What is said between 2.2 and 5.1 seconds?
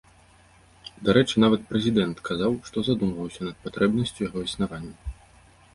казаў, што задумваўся над патрэбнасцю яго існавання.